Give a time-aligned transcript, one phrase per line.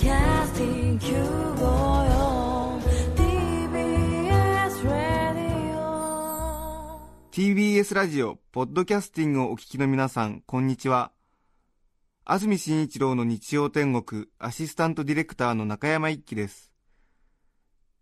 [0.00, 2.80] Podcasting 954
[3.14, 5.76] TBS Radio
[7.30, 11.12] TBS ラジオ、ポッドキャスティングをお聞きの皆さん、こんにちは。
[12.24, 16.72] 安住紳一郎の日曜天国、アシスタントディレクターの中山一輝です。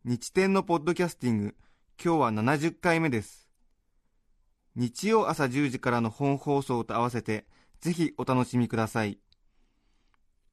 [0.05, 1.57] 日天のポッドキャスティング、
[2.01, 3.51] 今日は70回目です。
[4.77, 7.45] 日曜朝10時からの本放送と合わせて、
[7.81, 9.19] ぜひお楽しみください。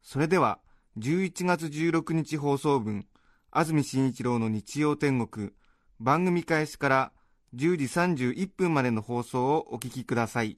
[0.01, 0.59] それでは、
[0.97, 3.05] 11月16日放送分、
[3.51, 5.51] 安住紳一郎の日曜天国、
[5.99, 7.11] 番組開始から
[7.53, 10.57] 10時31分までの放送をお聞きください。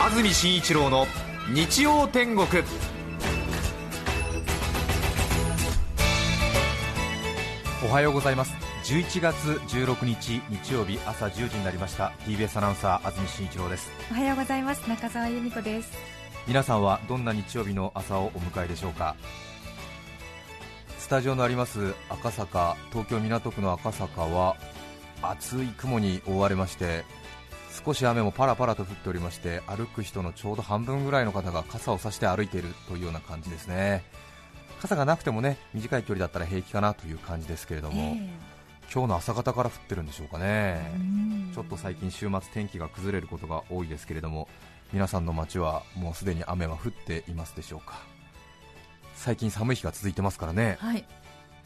[0.00, 1.06] 安住紳一郎の
[1.52, 2.46] 日曜天国。
[7.84, 8.69] おはようございます。
[8.90, 9.36] 11月
[9.68, 12.12] 16日日曜日朝10時になりました。
[12.26, 13.88] TBS アナウンサー安住紳一郎です。
[14.10, 14.80] おはようございます。
[14.88, 15.92] 中澤由美子です。
[16.48, 19.14] 皆さんはどんな日曜日の朝をお迎えでしょうか？
[20.98, 24.56] スタジオのあります赤坂東京港区の赤坂は
[25.22, 27.04] 厚い雲に覆われまして
[27.84, 34.02] 少し雨もパラパラと降っておりまして歩く人のちょうど半分ぐらいの方が傘を差して歩いているというような感じですね。
[34.80, 38.16] 傘がなくてもね短い距離だったら平気かなという感じですけれども、
[38.92, 40.82] 今日の朝方から降ってるんでしょうかね。
[41.54, 44.48] ちょっと最近週末天気が崩れることが多いですけれども
[44.92, 48.00] 皆さんの街はもうすでに雨は降っていますでしょうか。
[49.14, 50.76] 最近寒い日が続いてますからね。
[50.80, 51.04] はい。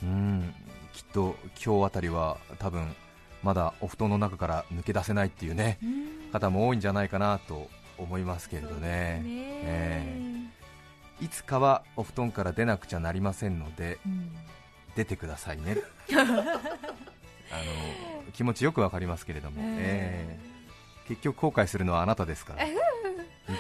[0.03, 0.55] うん。
[0.93, 2.95] きっと今日あたりは多分
[3.43, 5.79] まだお布団の中から抜け出せないっていうね
[6.33, 9.23] 方も多いんじゃないかなと思いますけれどね。
[9.25, 10.45] え
[11.23, 13.99] いつかはお布団から出なくちゃなりませんので
[14.95, 15.79] 出てくださいね
[17.51, 17.57] あ
[18.27, 20.55] の気持ちよくわかりますけれども、ええ。
[21.09, 22.65] 結局後悔するのはあなたですから。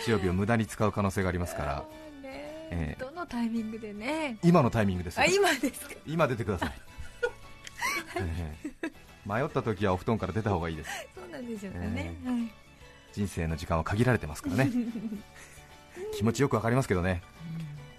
[0.03, 1.85] 日曜日を無駄に使う可能性がありますから。
[2.25, 2.65] え。
[2.71, 4.39] えどのタイミングでね。
[4.43, 5.23] 今のタイミングですよ。
[5.23, 5.95] あ今ですか？
[6.07, 6.73] 今出てください、
[8.17, 8.91] ええ。
[9.27, 10.91] 迷った時はお布団から出た方がいいです。
[11.15, 12.51] そうなんですよね、はい。
[13.13, 14.71] 人生の時間は限られてますからね。
[16.17, 17.23] 気持ちよくわかりますけどね、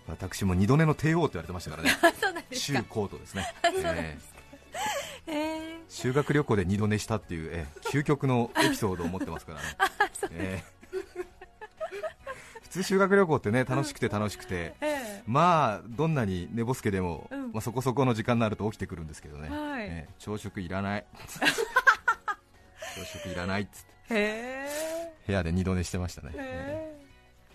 [0.08, 1.90] 私も二度寝の帝王って言われてましたからね。
[2.20, 2.86] そうなんですね、
[3.64, 4.18] え
[5.28, 9.66] ええ修学旅行で二度寝したっていう、ええ究極のエピソードを持ってますからね。
[10.32, 10.76] ええ
[12.62, 17.52] 普通修学旅行ってね楽しくて楽しくて、えまあどんなに寝ぼすけでも、うん。
[17.54, 19.84] まあ、そこそこの時間になると起きてくるんですけどね、はい。
[19.84, 21.06] ええ朝食いらない。
[22.96, 23.94] 朝食いらないっつって。
[24.10, 24.68] へ
[25.26, 27.02] 部屋で二度寝してましたね、え。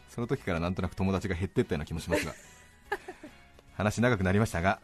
[0.09, 2.35] その時からなんとなく友達が減っていったような気もしますが。
[3.77, 4.81] 話長くなりましたが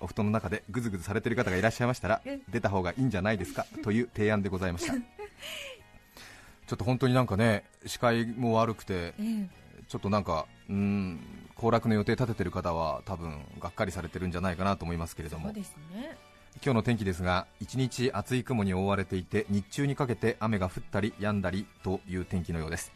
[0.00, 2.38] お布団の中でぐずぐずされている方がいらっしゃいましたらえ？
[2.48, 3.66] 出た方がいいんじゃないですか？
[3.82, 4.94] という提案でございました。
[6.66, 9.48] ちょっと本当になんかね視界も悪くてえ
[9.88, 11.20] ちょっとなんかうーん
[11.54, 15.52] 行楽の予定立ててる方は多分がっかりされてるんじゃないかなと思いますけれども。
[15.52, 15.62] ね。
[16.64, 22.92] 今日の天気ですが一日厚い雲に覆われていて日中にかけて雨が降ったり止んだりという天気のようです。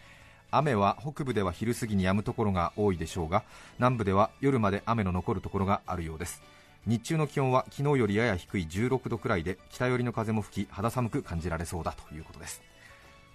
[0.51, 3.45] 雨は北部では昼過ぎに止むところが多いでしょうが
[3.79, 6.43] 南部では夜まで雨の残るところがあるようです
[6.87, 12.63] 日中の気温は昨日よりやや低い16度くらいで北寄りの風も吹き肌寒く感じられそうだということです。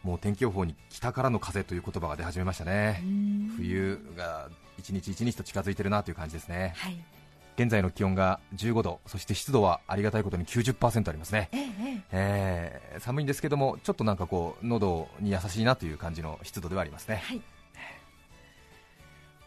[0.04, 3.04] もう天気予報に北からの風という言葉が出始めましたね。
[3.56, 6.74] 冬が一日一日と近づいてるなという感じですね。
[6.78, 7.04] はい。
[7.58, 11.50] 現在の気温が15度そして湿度はありがたいことに90%ありますね。
[11.54, 11.62] ええ
[12.12, 12.98] ええ。
[12.98, 17.22] ー寒いんですけども、ちょっとなんかこう喉に優しいなという感じの湿度ではありますね。
[17.24, 17.42] はい。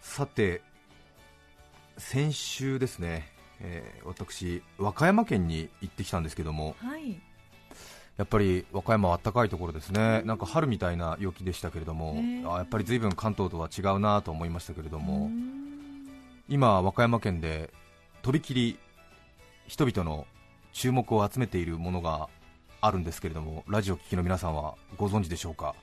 [0.01, 0.63] さて、
[1.99, 3.29] 先週ですね、
[3.61, 7.21] えー私、和歌山県に行ってきたんですけども、はい。
[8.17, 12.17] やっぱり和歌山は暖かいところですね、なんか春みたいな陽気でしたけれども、
[12.53, 16.07] あやっぱり随分関東とは違うなと思いましたけれどうも、ん。
[16.49, 17.73] 今、和歌山県で
[18.23, 18.79] とびきり
[19.67, 20.27] 人々の
[20.73, 22.29] 注目を集めているものが
[22.81, 25.75] あるんですけれども、ラジオ聴きの皆さんはご存知でしょうか？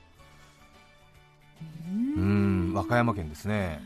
[1.86, 3.80] うーん和歌山県ですね、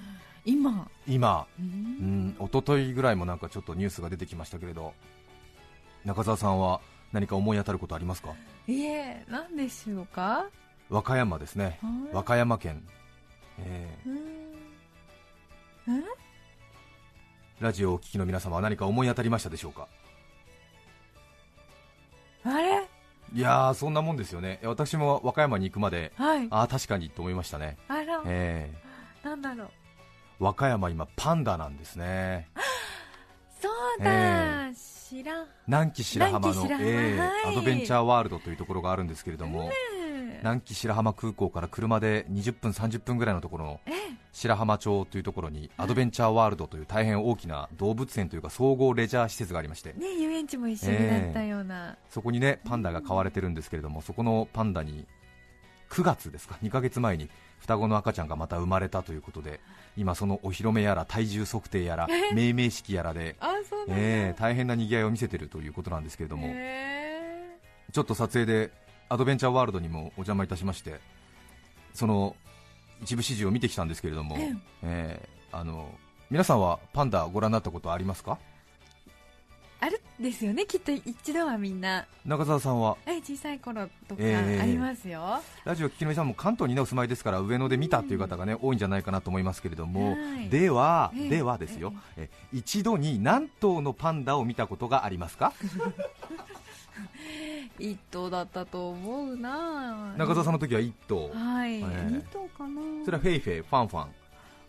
[0.50, 0.90] 今。
[1.06, 4.94] 今、ううんん一昨日ぐらいもなんかちょっとニュースが出てきましたけれど、
[6.04, 6.80] 中澤さんは
[7.12, 8.34] 何か思い当たることありますか、
[8.66, 10.46] いえ何でしょうか？
[10.88, 12.14] 和歌山ですね、はい。
[12.14, 12.82] 和歌山県、
[13.58, 14.10] えー。
[14.10, 14.14] う
[15.98, 16.04] ん。
[17.60, 19.86] ラジオをお聞きの皆様は何か思い当たりましたでしょうか、
[22.44, 22.88] あれ？
[23.32, 26.48] いやー、そんなもんですよね、私も和歌山に行くまで、はい。
[26.50, 28.22] ああ、確かにと思いましたね、あら。
[28.24, 28.72] え
[29.22, 29.66] なんだろう。
[29.66, 29.70] ー
[30.40, 32.48] 和歌山、今、パンダなんですね、
[33.60, 35.46] そうだ、知らん。
[35.66, 37.52] 南紀白浜のえーはい。
[37.52, 39.70] アドベンチャーワールドというところがあるんですけれども、
[40.38, 43.92] 南紀白浜空港から車で20分、30分ぐらいのところのえ
[44.32, 49.92] 白浜町というところにアドベンチャーワールドという大変大きな動物園というか総合レジャー施設がありまして。
[49.92, 55.06] ね遊園地も一緒になったような、そこにねパンダが飼われてるんですけれどもそこのパンダに
[55.90, 57.28] 9月ですか2ヶ月前に
[57.58, 59.60] 双子の赤ちゃんがまた生まれたということで
[59.96, 63.36] 今そのお披露目やら体重測定やら命名式やらで、
[63.88, 67.58] えー大変な賑わいを見せてるということなんですけれども、へ
[67.92, 68.70] ちょっと撮影で
[69.08, 71.00] アドベンチャーワールドにもお邪魔いたしまして
[71.92, 72.36] その
[73.02, 74.54] 一部始終を見てきたんですけれども、ええ。
[74.82, 75.92] えーあの
[76.30, 78.38] 皆さんはパンダご覧になったことありますか？
[79.82, 82.06] あるんですよねきっと一度はみんな。
[82.26, 82.96] 中澤さんは？
[83.06, 84.60] え小さい頃とかええ。
[84.60, 90.50] ありますよ、ラジオ聞きの皆さんも関東に、ね、お住まいですから上野で見たっていう方が、ね多いんじゃないかなと思いますけれども、はい。
[90.50, 91.28] では、ええ。
[91.30, 95.54] ではですよ、え一度に何頭のパンダを見たことがありますか？
[97.78, 100.14] 一頭だったと思うな。
[100.18, 102.10] 中澤さんの時は1頭、はい、ええ。
[102.10, 102.82] 二頭かな。
[103.06, 104.08] それはフェイフェイ、ファンファン、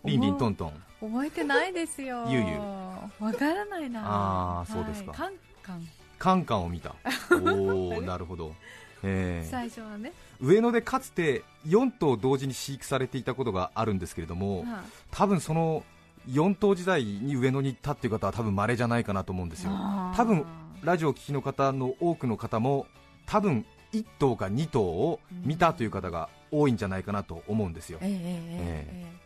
[0.04, 2.24] リンリントントン、覚えてないですよ。
[2.28, 3.24] ゆうゆう。
[3.24, 4.02] わからないな。
[4.04, 5.12] あーそうですか。
[5.12, 5.18] はい。
[5.18, 5.32] カン
[5.62, 5.88] カン。
[6.18, 6.94] カンカンを見た、
[7.34, 8.54] おー、なるほど、
[9.02, 9.50] えー。
[9.50, 15.84] 最初はね、上野でかつて4頭同時に飼育されていたことがあるんですけれども、は多分その
[16.28, 19.70] 4頭時代に上野に行ったっていう方は多分稀じゃないかなと思うんですよ。
[19.72, 20.16] あー。
[20.16, 20.44] 多分
[20.82, 22.86] ラジオを聞きの方の多くの方も
[23.26, 29.22] 多分1頭か2頭を見たという方が多いんじゃないかなと思うんですよ、ええええええ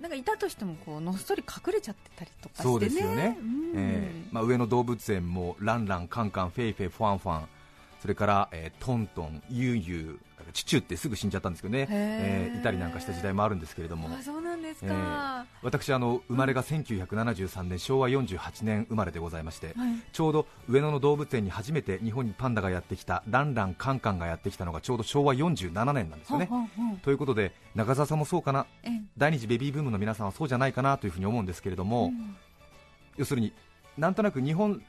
[0.00, 2.70] なんかいたとしてもこうのっそり隠れちゃってたりとかしてね。
[2.70, 3.36] そうですよね。
[3.40, 3.72] うん。
[3.74, 7.48] えーまあ、上野動物園もランラン、カンカン、フェイフェイ、ファンファン。
[8.00, 12.56] それから、えートントン、ユーユーチュチュってすぐ死んじゃったんですけどね、えへー。
[12.56, 14.08] ーいたりなんかした時代もあるんですけれども。
[14.08, 19.92] あそうなんですえか、私あの生まれが1973年昭和48年生まれでございまして、はい。
[20.12, 26.46] ちょうど上野の動物園に初めて日本にパンダがやってきたランラン、カンカンがやってきたのがちょうど昭和47年なんですよね。
[26.46, 28.66] ほんほんほんということで中澤さんもそうかな？
[28.82, 29.02] ええ。
[29.16, 32.36] 第二次ベビーブームの皆さんはそうじゃないかなというふうに思うんですけれども、うん。
[33.16, 33.52] 要するに
[33.96, 34.82] なんとなく日本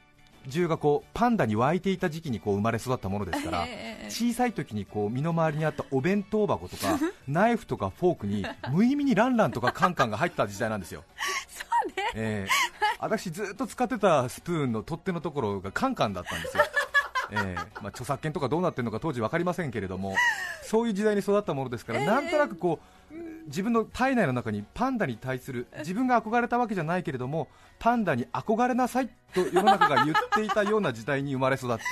[0.49, 11.03] 中がこうパンダに湧いていた時期にこう生まれ育ったものですから、ええ小さい時にこう身の回りにあったお弁当箱とか ナイフとかフォークに無意味にランランとかカンカンが入った時代なんですよ。
[11.47, 11.93] そうね。
[12.15, 16.63] えー私ずっと使ってたスプーンの取っ手のところがカンカンだったんですよ。
[17.31, 20.15] えーまあ、著作権とかどうなってるのか当時分かりませんけれども
[20.63, 22.79] そういう時代に育ったものですから、なんとなくこ
[23.11, 23.13] う
[23.49, 27.47] 自分の体内の中にパンダに対する自分が憧れたわけじゃないけれども
[27.79, 31.83] パンダに憧れなさいと世の中が言っていたような時代に生まれ育って。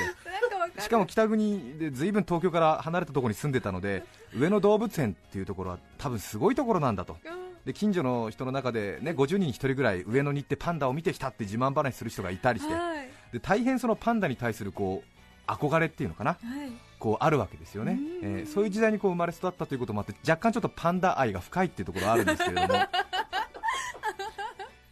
[0.81, 4.03] しかも北国で随分東京から離れたところに住んでたので
[4.35, 7.17] 上野動物園っていうところは多分すごいところなんだと。
[7.25, 7.65] うん。
[7.65, 12.73] で近所の人の中で、ね、50人に1人ぐらい上野に行ってパンダを見てきたって自慢話する人がいたりして。
[12.73, 13.09] はい。
[13.33, 16.31] で大変そのパンダに対するこう憧れっていうのかな。
[16.31, 18.39] はいこうあるわけですよね、うん。
[18.39, 22.79] えーそういう時代にこう生まれ育ったということもあって若干ちょっとパンダ愛が深いっていうところはあるんですけれども。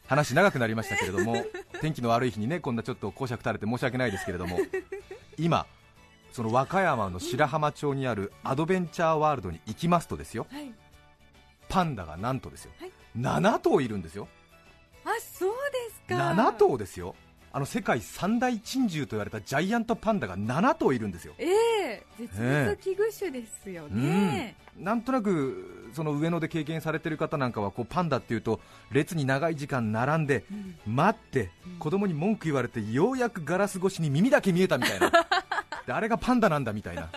[0.08, 1.36] 話長くなりましたけれども
[1.82, 4.60] 天気の悪い日にねこんなちょっと講釈垂れて申し訳ないですけれども
[5.40, 5.66] 今
[6.32, 10.48] その和歌山の白浜町にあるアドベンチャーワールドに行きますとですよ。
[10.52, 10.72] はい。
[11.70, 12.92] パンダがなんとですよ、はい。
[13.18, 14.28] 7頭いるんですよ。
[15.06, 16.16] あそうですか。
[16.16, 17.16] 7頭ですよ
[17.56, 21.36] あの世界三大珍獣と言われたジャイアントパンダが7頭いるんですよ。
[21.38, 28.60] ええ絶滅危惧種ですよね、うん、なんとなくその上野で経験されてる方なんかはこうパンダっていうと
[28.92, 30.44] 列に長い時間並んで
[30.86, 35.10] 待って子供に文句言われてようやくガラス越しに耳だけ見えたみたいな。
[35.88, 37.10] であれがパンダなんだみたいな。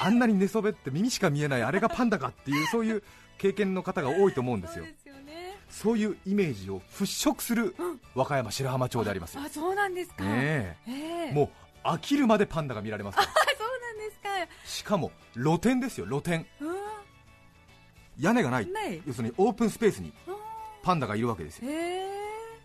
[0.00, 3.02] あんなに寝そべって耳しか見えないあれがパンダかっていうそういう
[3.36, 4.86] 経験の方が多いと思うんですよ
[5.70, 7.74] そういうイメージを払拭する
[8.14, 10.76] 和歌山白浜町でありますよ、あそうなんですか、ねえ。
[10.88, 11.32] ええ。
[11.32, 11.50] も
[11.84, 13.28] う飽きるまでパンダが見られますから。
[13.30, 14.28] あそうなんですか。
[14.66, 16.46] しかも露天ですよ露天。
[16.60, 16.74] うわ
[18.18, 18.66] 屋根がない。
[18.66, 19.02] ない。
[19.06, 20.32] 要するにオープンスペースにあ
[20.82, 21.70] パンダがいるわけですよ。
[21.70, 22.10] へえ。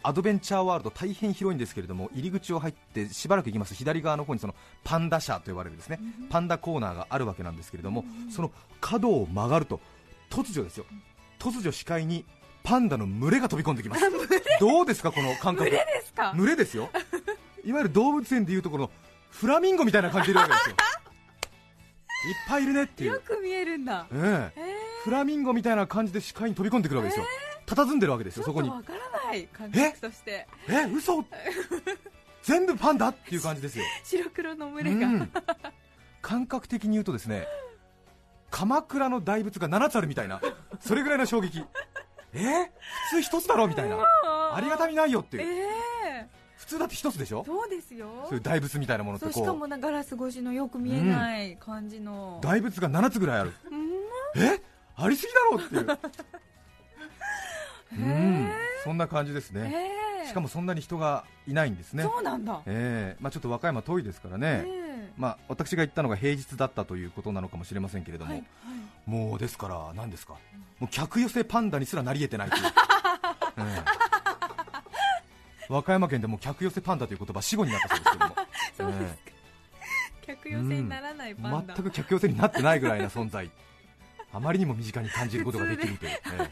[0.04, 3.70] アドベンチャーワールド大変広いんですけれども入り口を入ってしばらく行きます。
[3.70, 6.00] と左側の方にそのパンダ車と呼ばれるですね。
[6.30, 9.80] パンダコーナーがあるわけなんですけれどもその角を曲がると
[10.30, 10.86] 突如ですよ。
[11.40, 12.26] 突如視界に
[12.66, 14.02] パンダの群れが飛び込んできます。
[14.60, 15.70] どうですかこの感覚？
[15.70, 16.34] 群れですか？
[16.36, 16.90] 群れですよ。
[17.64, 18.92] いわゆる動物園でいうところの
[19.30, 20.76] フラミンゴみたいな感じでいるわけですよ。
[22.28, 23.14] いっぱいいるねっていう。
[23.14, 24.08] よく見えるんだ。
[24.12, 24.76] ええ。
[25.04, 27.26] フラミンゴみたいな感じで視界に飛び込んでくるわけですよ、
[27.68, 30.48] 佇んでるわけですよ、そこに、わからない感覚として。
[30.68, 31.24] え、嘘？
[32.42, 35.32] 全部パンダっていう感じですよ、白黒の群うれが、ん、
[36.24, 37.48] 感覚的に言うと、ですね
[38.50, 40.42] 鎌倉の大仏が7つあるみたいな、
[40.80, 41.64] それぐらいの衝撃、
[42.44, 42.72] え？
[43.10, 43.98] 普通1つだろみたいな、
[44.54, 45.48] ありがたみないよっていう、え
[46.22, 46.28] え。
[46.58, 47.44] 普通だって一つでしょ？
[47.46, 48.08] そうですよ。
[48.26, 53.54] そういう大仏みたいなものってそうしかこうもなガラス越しのよく見えない感じの、大仏が7つぐらいある。
[53.72, 54.44] うん。
[54.44, 54.62] え？
[54.98, 55.82] ありすぎだろっていう。
[57.98, 58.48] うへん。
[58.48, 58.52] え
[58.84, 59.70] そんな感じですね。
[60.22, 60.28] へえ。
[60.28, 62.04] しかもそんなに人がいないんですね。
[62.04, 63.22] そうなんだ、ええ。
[63.22, 64.85] まあ、ちょっと和歌山遠いですからね、え
[65.18, 69.10] まあ、私が行ったのが平日だったということなのかもしれませんけれども、はいはい。
[69.10, 70.34] もうですから、何ですか、
[70.80, 72.64] もう客寄せパンダにすらなり得てないという、
[73.58, 74.06] え え
[75.70, 78.36] 和歌山県でも客寄せパンダという言葉、死語になったそうですけども、
[78.78, 79.20] そうですか、
[80.26, 83.50] 客寄せにならないパンダ、全く客寄せになってないぐらいな存在、
[84.34, 86.52] あまりにも身近に感じることができるという、 ええ。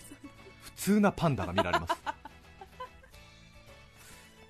[0.62, 1.96] 普通なパンダが見られます。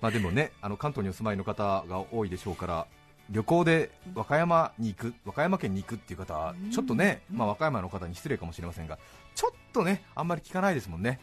[0.00, 2.86] まあでもね、あの関東にお住まいの方が多いでしょうから、
[3.30, 7.38] 旅行で和歌山に行く、和歌山県に行くっていう方は、ちょっとね、うん。
[7.38, 8.98] まあ、和歌山の方に失礼かもしれませんが、
[9.34, 11.20] ちょっとね、あんまり聞かないですもんね、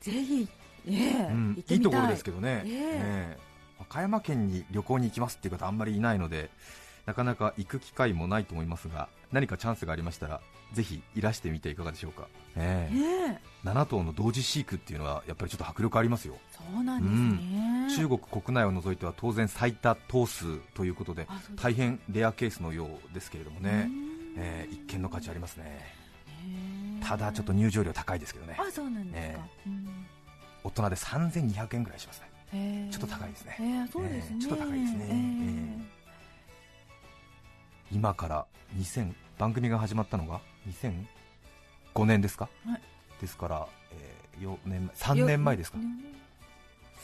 [0.00, 0.48] ぜひ、
[0.88, 1.74] ええうんい。
[1.74, 2.72] いいところですけどね、ええ。
[2.72, 3.38] ええ。
[3.78, 6.50] 和歌山県に旅行に行きますっていう方、あんまりいないので、
[7.06, 10.40] なかなか行く機会もないと思いますが、何かチャンスがありましたら、
[10.72, 12.94] ぜひいらしてみていかがでしょうか、ええ。
[12.94, 13.68] ねえ。
[13.68, 16.36] 7頭の同時飼育っていうのは、やっぱりちょっと迫力ありますよ。
[16.50, 24.34] そうなんですね、中国国内を除いては当然最多頭数ということで大変レアケースのようですけれどもね、うん。
[24.36, 25.94] えー一見の価値ありますね。
[27.02, 28.56] ただちょっと入場料高いですけどね。
[28.58, 30.06] あそうなんですか、えうん。
[30.64, 32.88] 大人で3200円ぐらいしますね。
[32.90, 33.56] ちょっと高いですね。
[33.58, 35.06] へえそうですね、ええちょっと高いですね。
[35.10, 36.01] ええ
[37.92, 38.46] 今から
[38.78, 40.40] 2000番組が始まったのが
[41.94, 42.80] 2005年ですか、はい。
[43.20, 45.78] ですから、え4年前3年前ですか？
[45.78, 45.84] よ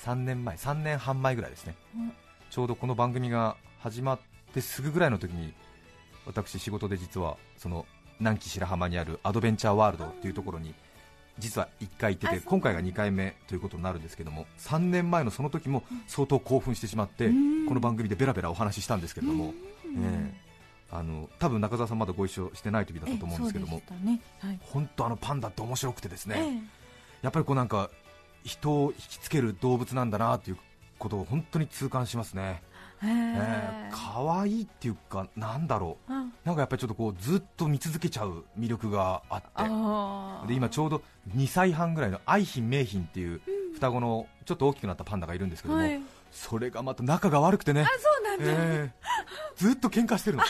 [0.05, 1.75] 3年前3年半前ぐらいですね。
[1.97, 2.13] うん
[2.51, 4.19] ちょうどこの番組が始まっ
[4.55, 5.53] てすぐぐらいの時に
[6.25, 7.85] 私仕事で実はその
[8.21, 10.75] 南紀白浜にあるアドベンチャーワールドというところに
[11.39, 17.67] 実は1回行ってて今回が2回目ということになるんですけども3年前のその時も相当興奮してしまってうん。
[17.67, 19.53] この番組でベラベラお話ししたんですけれども、うん。
[19.53, 20.48] ええ
[20.91, 23.83] あの多分中澤さんまだご一緒してない時だったと思うんですけども。
[24.03, 24.21] ね。
[24.41, 24.59] はい。
[24.63, 26.61] 本当あのパンダって面白くてですね、ええ。
[27.23, 27.91] やっぱりこうなんか
[28.45, 30.59] 人を引きつける動物なんだなという
[30.99, 32.63] ことを本当に痛感しますね、
[33.03, 33.11] へえ。
[33.11, 36.13] えー可愛いっていうかなんだろう。
[36.13, 40.49] うんなんかやっぱりちょっとこうずっと見続けちゃう魅力があって。
[40.49, 41.03] で今ちょうど
[41.37, 43.41] 2歳半ぐらいの愛品名品っていう
[43.75, 47.83] 双子のちょっと大きくなったパンダがいるんですけども、はいそれがまた仲が悪くてね。
[47.83, 48.91] あ、そうなんだ、えー
[49.57, 50.45] ずっと喧嘩してるの。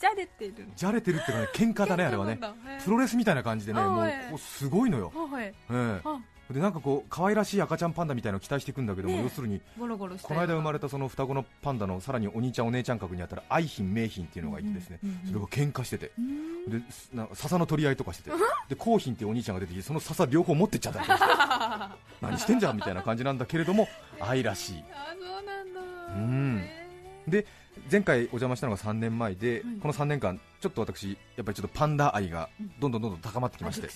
[0.00, 2.40] じゃれてるじゃれてるっていうかね喧嘩だねあれはね。
[2.84, 4.02] プロレスみたいな感じでねも
[4.34, 5.44] うすごいのよ、はい。
[5.46, 6.00] ええ。
[6.04, 6.18] あ
[6.54, 16.12] でなんかこう可愛らしい赤ちゃんパンダみたいなのを期待していくんだけども、ねえ要するにゴロゴロこの間生まれたその双子のパンダのさらにお兄ちゃんお姉ちゃん格にあったら愛品名品っていうのがいてですね、うんうんうんそれが喧嘩してて。
[16.18, 16.50] うん。
[16.70, 18.30] ですな笹の取り合いとかしてて。
[18.68, 21.08] で紅品っていうお兄ちゃんが出てきてその笹両方持ってっちゃったり
[22.20, 23.88] 何してんじゃんみたいな感じなんだけれども
[24.20, 24.84] 愛らしい。
[24.92, 25.80] あそうなんだ。
[26.16, 26.58] うん。
[26.58, 26.80] へ
[27.28, 27.46] で
[27.90, 29.62] 前回お邪魔したのが3年前で、はい。
[29.80, 33.88] この3年間ちょっと私やっぱりちょっとパンダ愛がどんどんどんどん高まってきまして。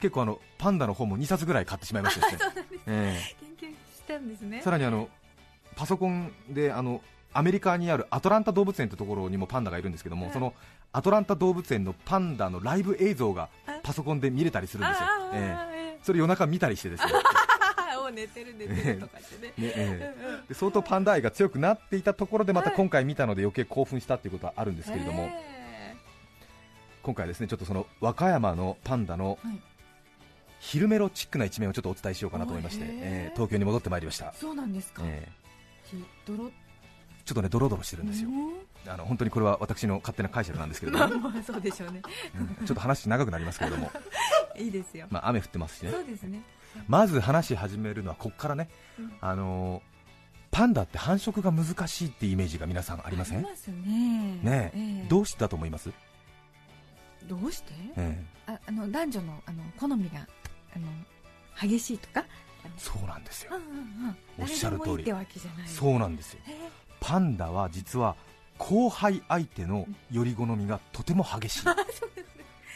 [0.00, 2.26] 結構あのパンダの本も2冊ぐらい買ってしまいまして
[4.62, 5.08] さらにあの
[5.76, 10.32] パソコンであのアメリカにあるアトランタ動物園というところにもパンダがいるんですけども、はい。
[10.32, 10.54] その
[10.92, 15.06] アトランタ動物園のパンダのライブ映像がはいパソコンで見れたりするんですよ、
[16.02, 17.12] それ夜中見たりしてですね
[18.10, 19.52] 寝てる寝てるとかしてね。
[19.58, 20.14] ねえ
[20.52, 22.76] 相当パンダ愛が強くなっていたところでまたはい。
[22.76, 25.96] 今回見たので余計興奮したっていうことはあるんですけれども、へ
[27.02, 29.60] 今回はですねちょっとその和歌山のパンダのはい。
[30.60, 32.90] 昼メロチックな一面をちょっとお伝えしようかなと思いまして、へえ。
[32.90, 34.26] ええ東京に戻ってまいりました。
[34.26, 35.32] え、そうなんですか、ええ。
[35.84, 36.50] ひドロ
[37.24, 38.30] ちょっとねドロドロしてるんですよ、
[38.86, 42.02] あの本当にこれは私の勝手な解釈なんですけれどまあも、まあそうでしょうね。
[42.60, 42.66] うん。
[42.66, 43.92] ちょっと話長くなりますけれども、
[44.58, 45.92] いいですよ、まあ、雨降ってますしね。
[45.92, 46.42] そうですね
[46.86, 49.12] まず話し始めるのはここからね、うん。
[49.20, 49.82] あのー
[50.50, 53.38] パンダって繁殖が難しいってイメージが皆さんありません？
[53.38, 53.74] ありますね。
[54.42, 54.78] ねえ。
[54.78, 55.06] ええ。
[55.06, 55.92] どうしてだと思います、
[57.26, 58.52] どうして、ええ。
[58.52, 60.26] ああの男女のあの好みが
[60.74, 60.88] あの
[61.60, 62.24] 激しいとか？
[62.78, 63.52] そうなんですよ。
[63.56, 64.16] うんうんうん。
[64.38, 65.04] おっしゃる通り。
[65.66, 66.40] そうなんですよ。
[66.46, 66.54] へえ。
[66.98, 68.16] パンダは実は
[68.56, 71.64] 後輩相手のより好みがとても激しい。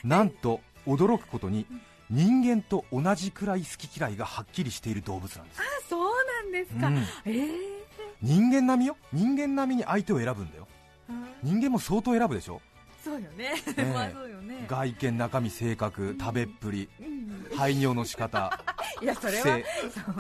[0.07, 1.67] なんと驚くことに
[2.13, 5.61] 人間と同じくらい好き嫌いがはっきりしている動物なんです。
[5.61, 6.11] あそう
[6.43, 6.99] なんですか、うん。
[7.25, 7.83] ええ
[8.21, 8.97] 人間並みよ？
[9.13, 10.69] 人間並みに相手を選ぶんだよ。
[11.09, 12.61] うん人間も相当選ぶでしょ？
[13.03, 13.83] そうよね、え。
[13.93, 14.65] まあそうよね。
[14.69, 17.57] 外見中身性格食べっぷりうん。
[17.57, 18.63] 排尿の仕方
[19.03, 19.65] いやそれは性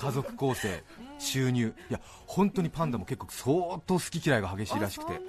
[0.01, 0.83] 家族構成
[1.19, 1.75] 収入。
[1.91, 5.21] いや本当にパンダも結構相当好き嫌いが激しいらしくて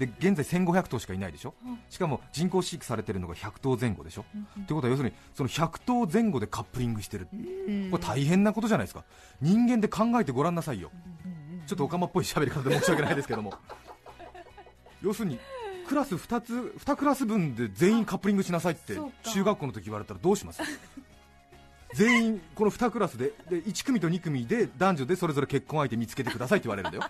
[0.00, 1.54] で現在1500頭しかいないでしょ？
[1.64, 1.78] うん。
[1.90, 4.24] しかも人工飼育されてるのが100頭前後でしょ？
[4.34, 4.62] うんうん。
[4.62, 7.28] ってことは要するにその100頭前後でカップリングしてる。
[7.32, 7.90] うん。
[7.90, 9.04] これ大変なことじゃないですか。
[9.40, 10.90] 人間で考えてごらんなさいよ。
[11.66, 13.52] ちょっとオカマっぽい喋り方で申し訳ないですけども。
[15.02, 15.38] 要するに
[15.86, 16.52] クラス2つ
[16.84, 20.62] 2クラス分で全員カップリングしなさいって中学校の時言われたらどうします？
[21.94, 27.04] 全員この2クラスでで1組と2組で男女でそれぞれ結婚相手見つけてくださいって言われるんだよ。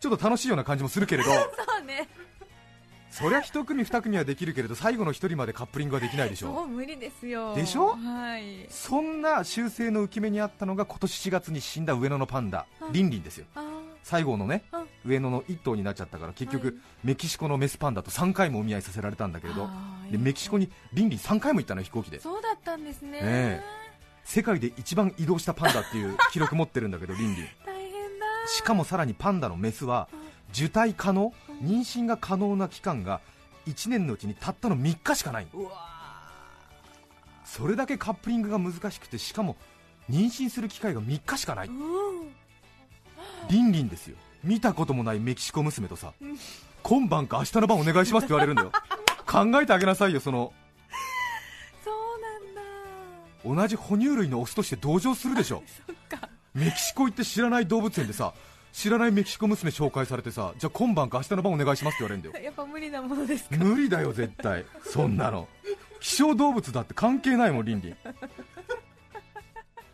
[0.00, 1.30] ちょっと楽しいような感じもするけれど。
[1.32, 1.38] そ
[1.82, 2.08] うね
[3.10, 7.54] そりゃ1組2組はできるけれど最後の1人までカップリングはできないでしょそう無理ですよ。
[7.54, 7.94] でしょ？
[7.96, 8.66] はい。
[8.70, 13.46] そんな修正の浮き目にあったのが今年4月に死んだ上野のパンダリンリンですよ。
[13.54, 13.64] あ。
[14.02, 14.84] 最後のねあ。
[15.04, 16.74] 上野の1頭になっちゃったから結局、はい。
[17.04, 19.68] メキシコのメスパンダと3回もお見合いさせられたんだけれど。
[20.10, 22.20] でメキシコにリンリン3回も行ったのよ飛行機で。
[22.20, 23.62] そうだったんですね、え。
[24.24, 27.46] 世界で一番移動したパンダっていう記録持ってるんだけどリンリン。
[27.64, 28.26] 大変だ。
[28.46, 30.08] しかもさらにパンダのメスは
[30.52, 31.32] 受胎可能？
[31.62, 33.20] 妊娠が可能な期間が
[33.66, 35.48] 1年のうちにたったの3日しかない
[37.44, 39.56] それだけカップリングが難しくてしかも
[40.10, 41.70] 妊娠する機会が3日しかない。
[43.50, 44.16] リンリンですよ。
[44.42, 46.12] 見たこともないメキシコ娘とさ。
[46.82, 48.72] 今晩か明日の晩お願いしますって言われるんだよ。
[49.26, 50.52] 考えてあげなさいよその。
[51.84, 51.94] そう
[53.50, 53.62] なんだ。
[53.62, 55.62] 同じ哺乳類のオスとして同情するでしょ。
[56.54, 58.32] メキシコ行って知らない動物園でさ
[58.72, 62.44] 知らないメキシコ娘紹介されてさじゃあ今晩か明日の晩お願いしますって言われるんだよ。
[62.44, 63.56] やっぱ無理なものですか？
[63.56, 64.64] 無理だよ絶対。
[64.84, 65.48] そんなの。
[66.00, 67.96] 希少動物だって関係ないもんリンリン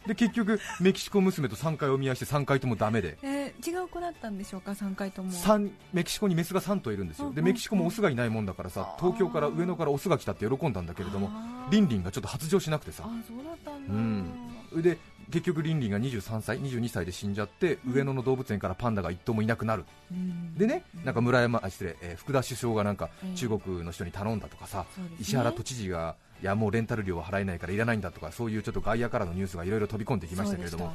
[0.06, 3.16] で結局メキシコ娘と3回お見合いして3回ともダメで。
[3.22, 5.30] えー違う子だったんでしょうか？3回とも。
[5.32, 7.32] 三メキシコにメスが3頭いるんですよ。
[7.32, 11.30] でうんメキシコもオスがいないもんだからさ東京から上野からオスが来たって喜んだんだけれども
[11.70, 13.04] リンリンがちょっと発情しなくてさ。
[13.06, 14.82] あそうだったんだ、うん。
[14.82, 14.98] で
[15.30, 19.84] 結局リンリンが23歳22歳で死んじゃって上野の動物園からパンダが1頭もいなくなる。
[20.10, 20.54] うん。
[20.54, 23.34] でねなんか村山あ失礼、えー福田首相がなんかうん。
[23.34, 25.16] 中国の人に頼んだとかさ、そうですね。
[25.20, 30.92] 石原都知事がいやもうレンタル料は払えないからいらないんだとかそういうちょっと外野からのニュースがいろいろ飛び込んできましたけれども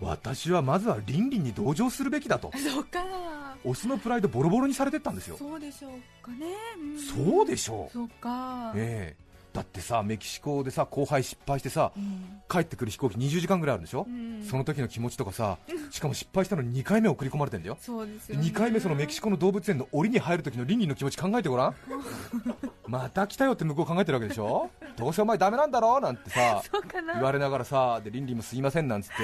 [0.00, 2.50] 私はまずはリンリンに同情するべきだと。
[2.56, 3.00] そうか。
[3.62, 5.36] オスのプライドボロボロにされてったんですよ。
[5.36, 6.46] そうでしょうかね、
[6.94, 6.98] ん。
[6.98, 7.92] そうでしょう。
[7.92, 12.40] そうか、ええだってさメキシコでさ後輩失敗してさうん。
[12.48, 14.44] 帰ってくる飛行機20時間ぐらいあるでしょ、うん。
[14.44, 15.58] その時の気持ちとかさ
[15.90, 21.74] しかも失敗したのに2回目送り込まれてんだよそうですよ、ね、2回目そのメキシコの動物園の檻に入る時のリンリンの気持ち考えてごらん？
[22.86, 24.70] また来たよって向こう考えてるわけでしょ？
[24.96, 26.00] どうせお前ダメなんだろ？
[26.00, 26.62] なんてさ
[27.14, 29.14] 言われながらさでリンリンもすいませんなんつって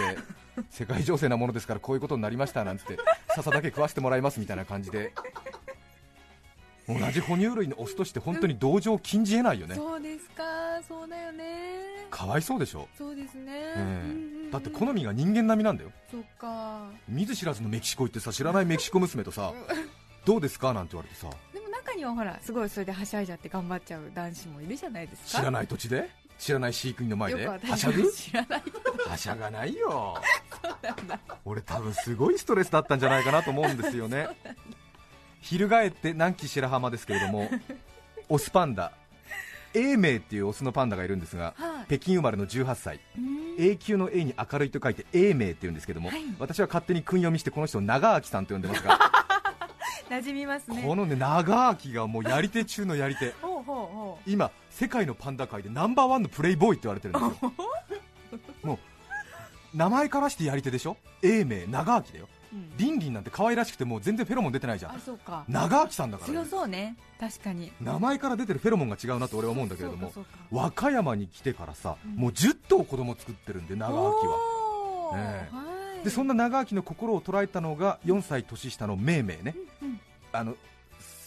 [0.71, 2.99] 世界情勢なものですからこういうことになりましたなんつって
[3.35, 5.13] 笹だけ食わせてもらいますみたいな感じで
[6.89, 9.75] 同じ哺乳類のオスとして本当に同情を禁じ得ないよね。
[9.75, 10.45] そうですか。
[10.87, 12.07] そうだよね。
[12.11, 13.81] かわいそうでしょ、そうですね、ええ。
[13.81, 13.91] うんうん
[14.45, 14.51] うん。
[14.53, 15.91] だって好みが人間並みなんだよ。
[16.11, 16.89] そっか。
[17.09, 19.53] 見ず知らずのメキシコ行ってさ知らないメキシコ娘とさ
[20.25, 20.73] どうですか？
[20.73, 21.29] なんて言われてさ。
[21.53, 25.41] でも中にはほらすごいそれではしゃいじゃって頑張っちゃう男子もいるじゃないですか。
[25.41, 26.09] 知らない土地で？
[26.39, 27.49] 知らない飼育員の前で？
[27.49, 28.13] はしゃぐ？
[28.13, 28.63] 知らない。
[29.09, 30.17] はしゃがないよ。
[30.83, 31.19] なんだ。
[31.45, 34.29] 俺多分すごいストレスだったんじゃないかなと思うんですよね
[35.47, 37.49] 翻って南紀白浜ですけれども
[38.29, 38.93] オスパンダ
[39.75, 43.01] 永明っていうオスのパンダがいるんですがはい北京生まれの18歳
[43.59, 48.99] 永久の A に明るいと書いて永明って言うんですけども、はい私は勝手に訓読みしてこの人を長明さんと呼んでますが
[50.11, 53.35] 馴染みますねこのね長明がもうやり手中のやり手
[54.27, 57.53] 今世界のパンダ界でナンバーワンのプレイボーイって言われてるんですよ
[58.63, 62.77] もう名前からしてやり手でしょ永明長明だよう、うん。
[62.77, 65.45] リンリンなんて可愛らしくてもう全然フェロモン出てないじゃあんそうか。
[65.49, 66.97] 長明さんだから、強ね、そうね。
[67.21, 67.73] 確かに。
[67.81, 70.13] 名前から出てるフェロモンが違うなと俺は思うんだけれども
[70.51, 72.17] 和歌山に来てからさ、うん。
[72.17, 74.13] もう10頭子供作ってるんで長明は。
[74.13, 75.19] おー。
[75.19, 75.55] ええ。
[75.55, 75.63] は
[76.01, 76.05] い。
[76.05, 80.01] でそんな長明の心を捉えたのが4歳年下の命名ね、うん
[80.33, 80.55] あの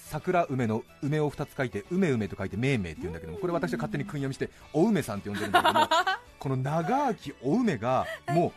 [0.10, 5.88] 桜梅の梅を2つ書いて梅梅と書いて命名って言うんだけどもこれ私は勝手に訓読みしてお梅さんって呼んでるんだけども
[6.40, 8.52] この長明お梅がもう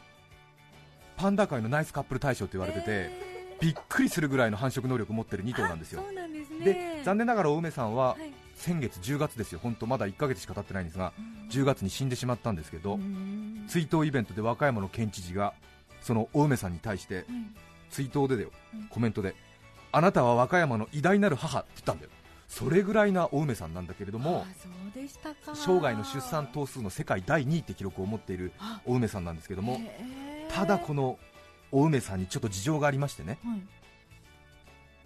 [1.16, 6.02] パンダ界のナイスカップル大賞って言われててえびっくりするぐらいの繁殖能力を持ってる2頭なんですよ。
[6.32, 6.64] ですね。
[6.64, 8.32] で残念ながらお梅さんははい。
[8.54, 9.60] 先月10月ですよ。
[9.62, 11.48] 本当まだ1ヶ月しか経ってないんですがうん。
[11.48, 13.64] 10月に死んでしまったんですけどうん。
[13.68, 15.54] 追悼イベントで和歌山の県知事が
[16.00, 17.24] そのお梅さんに対してはい
[17.90, 18.50] 追悼でだよ。
[18.74, 18.84] うん。
[18.88, 19.34] コメントで
[19.92, 22.10] あなたは和歌山の偉大なる母って言ったんだよ
[22.48, 24.46] それぐらいなお梅さんなんだけれども
[25.54, 28.80] 生涯の出産頭数の世界第2位って記録を持っているあ。
[28.86, 29.78] お梅さんなんですけども
[30.48, 31.18] ただこの
[31.70, 33.38] お梅さんにちょっと事情がありましてね。
[33.44, 33.60] はい。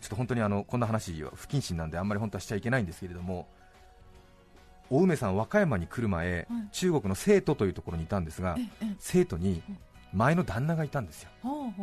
[0.01, 3.49] ちょっと本当にあのこんな話は不謹慎なんであんまり本当はしちゃいけないんですけれども
[4.90, 6.46] お梅さん和歌山に来る前、はい。
[6.72, 9.79] 中国の生徒というところにいたんですがええ生徒にうん
[10.12, 11.31] 前の旦那がいたんですよ、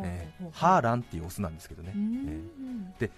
[0.02, 3.10] えハーランっていうオスなんですけどね、うえんー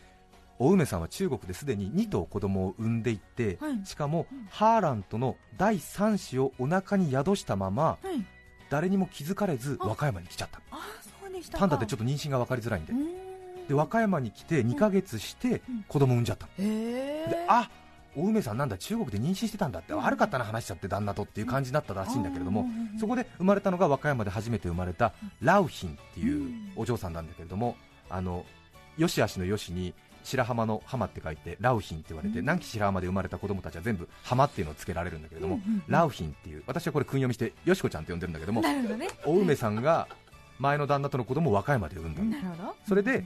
[0.59, 3.87] お梅さんは中国ですでに2頭子供を産んでいて、はい。
[3.87, 8.27] しかも、うんハーランとの第3子をお腹に宿したままはい
[8.71, 9.87] 誰にも気づかれずあ。
[9.87, 10.61] 和歌山に来ちゃった。
[11.59, 12.93] パンダってちょっと妊娠が分かりづらいんで。
[13.69, 15.85] で和歌山に来て2ヶ月してうん。
[15.89, 16.53] 子供産んじゃったの。
[16.59, 17.69] へえであ
[18.17, 27.77] お梅さんなんだ中国で妊娠してたんだって悪かったな話しちゃって旦那とっていう感じになったらしいんだけれどもうんうんうんそこで生まれたのが和歌山で初めて生まれたラウヒンっていうお嬢さんなんだけれども
[28.09, 28.47] あの
[28.97, 29.93] よしあしのよしに
[30.27, 32.43] 白浜の浜って書いてラウヒンって言われてうん。
[32.43, 35.83] 南紀白浜で生まれた子供たちは全部浜っていうのをつけられるんだけれどもうんうんうん。
[35.89, 39.09] ラウヒンっていう私はこれ訓読みしてよしこちゃんって呼んでるんだけどもね。
[39.25, 40.09] お梅さんが
[40.59, 42.31] 前の旦那との子供を和歌山で産んだの。
[42.31, 42.77] なるほど。
[42.89, 43.25] それで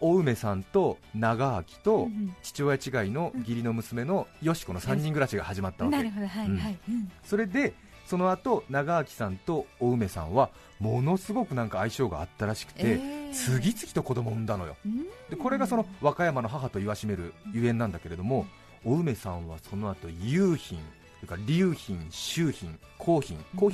[0.00, 2.34] お梅さんと長明うんとうん。
[2.42, 5.96] 父親違いの義理の娘のよしこの3人暮らしが始まったわけ。
[5.98, 7.12] うん。
[7.24, 7.74] それで
[8.06, 13.32] その後長明さんとお梅さんはものすごくなんか相性があったらしくて、えー。
[13.32, 14.76] 次々と子供を産んだのよ。
[14.86, 15.04] うん。
[15.28, 18.46] でこれがその和歌山の母と言わしめるゆえんなんだけれども
[18.84, 20.78] お梅さんはその後雄品
[21.20, 22.78] それから龍品周品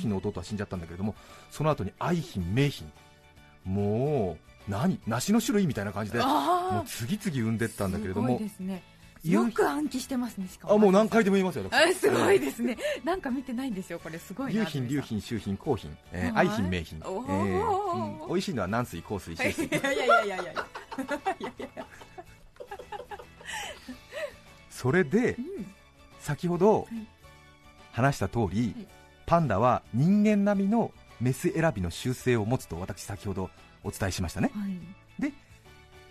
[0.09, 1.15] の弟は死んじゃったんだけれども
[1.51, 2.91] その後に愛品名品
[3.63, 4.37] も
[4.67, 4.99] う何？
[5.05, 8.83] 梨の種類みたいな感じでもうあ次々産んでったんだけれどもすごいですね。
[8.83, 8.94] ゆ
[9.31, 10.73] よく暗記してますねしかも。
[10.73, 14.19] あもう何回でも言いますよあすごいですね、なんか見てないんですよこれ。
[14.19, 16.99] すごい流品流品周品高品、えー、愛品名品、
[18.27, 19.65] 美味しいのは軟水硬水周水。
[19.67, 20.67] いやいやいやいやいや。
[24.69, 25.45] それで、うん、
[26.19, 26.87] 先ほど
[27.91, 28.87] 話した通り、はい、
[29.25, 33.49] パンダは人間並みのメス選びの習性を持つと私先ほど
[33.83, 35.31] お伝えしましたね、はい、で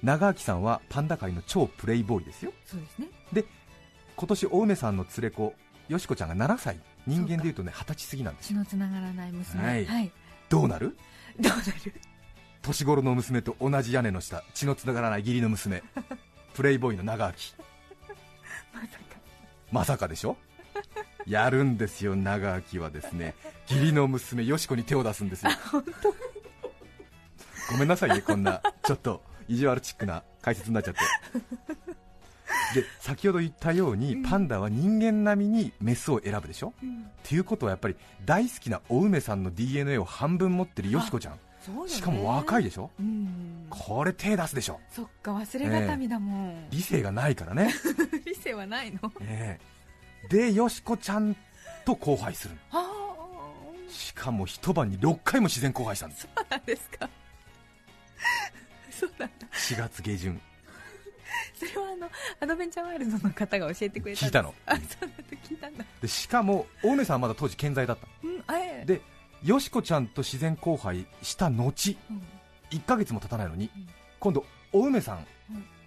[0.05, 2.53] 長明さんはパンダ界の超プレイボーイですよ。
[2.67, 3.09] そうですね。
[4.17, 5.55] 今年お梅さんの連れ子
[5.89, 9.63] よしこちゃんが7歳人間でいうとね二十歳過ぎなんです血のつながらない娘。
[9.63, 10.05] ははい。
[10.07, 10.11] い
[10.49, 10.97] どうなる？
[11.41, 11.95] どうなる？
[12.63, 15.83] 年頃の娘と同じ屋根の下血のつながらない義理の娘。
[16.55, 17.33] プレイボーイの長明
[18.75, 19.05] まさか。
[19.73, 20.37] まさかでしょ？
[21.27, 23.35] やるんですよ長明はですね。
[23.71, 25.53] 義理の娘よしこに手を出すんですよ。
[27.73, 31.01] ごめんなさいねこんなちょっと意地悪チックな解説になっちゃって。
[32.75, 36.73] で先ほど言ったように、パンダは人間並みにメスを選ぶでしょ？
[36.83, 37.03] うん。
[37.03, 41.39] っていうことはやっぱり大好きなお梅さんの DNA を半分持ってるよしこちゃん。
[41.89, 42.91] しかも若いでしょ？
[42.99, 43.67] うん。
[43.71, 44.81] これ手出すでしょ？
[44.91, 46.71] そっか忘れがたみだもん。
[46.71, 47.73] 理性がないからね、
[48.27, 49.13] 理性はないの？
[49.23, 50.29] ええ。
[50.29, 51.37] でよしこちゃん
[51.85, 52.55] と交配する
[53.91, 57.09] しかも一晩に6回も自然交配したんですそうなんですか
[59.07, 60.41] そうなんだ4月下旬。
[61.59, 64.55] それはあのアドベンチャーワールドの方が教えてくれた聞いたの。
[64.67, 65.85] あそうなんだ聞いたんだ。
[66.01, 68.07] でしかも大梅さんはまだ当時健在だった。
[68.23, 69.01] うんあえで
[69.43, 71.65] よしこちゃんと自然交配した後
[72.11, 72.23] うん。
[72.71, 73.89] 1ヶ月も経たないのにうん。
[74.21, 75.27] 今度お梅さん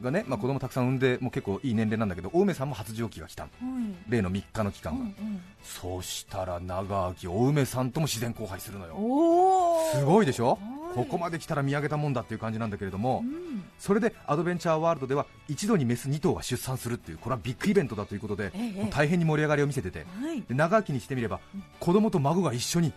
[0.02, 3.50] がね、まあ、子供たくさん産んでもう結構いい年齢なんだけどお梅さんも発情期が来たの。
[3.62, 3.96] うん。
[4.08, 5.42] 例の3日の期間が、うんうん。
[5.64, 8.94] そうしたら長明お梅さんとも自然交配するのよ。
[8.96, 10.52] おおすごいでしょ？
[10.52, 13.64] はいここまで来たら見上げたもんだっていう感じなんだけれども、うん。
[13.78, 18.52] それでアドベンチャーワールドでは一度にメス2頭が出産するっていうこれはビッグイベントだということで、
[18.90, 20.06] 大変に盛り上がりを見せてて。
[20.22, 20.42] はい。
[20.42, 21.40] で長明にしてみれば
[21.80, 22.94] 子供と孫が一緒に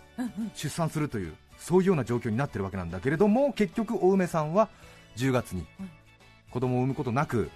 [0.54, 4.68] 出産するというそういうような状況になってるわけなんだけれども結局お梅さんは
[5.16, 5.90] 10月にうん。
[6.50, 7.50] 子供を産むことなく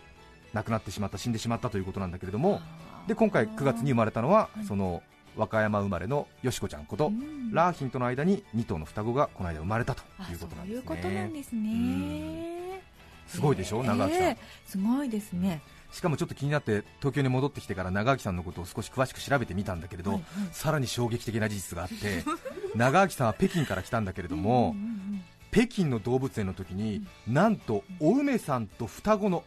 [0.53, 2.61] 亡くなってしまった死んでしまったということなんだけれども
[3.09, 4.65] で今回9月に生まれたのははい。
[4.67, 5.03] その
[5.37, 7.53] 和歌山生まれのよしこちゃんことうん。
[7.53, 12.83] ラーヒンとの間に2頭の双子がこの間生まれたとあいうことなんですことなんねですね。
[13.27, 14.23] すごいでしょ長明さん。
[14.23, 15.63] ええすごいですね。
[15.93, 20.49] しかもちょっと気になって東京に戻ってきてから長明さんのことを少し詳しく調べてみたんだけれど、はいはい。
[20.53, 22.25] さらに衝撃的な事実があって
[22.75, 25.25] 長明さんは北京から来たんだけれども、うんうんうん。
[25.53, 29.45] 北京の動物園の時に、なんとお梅さんと双子の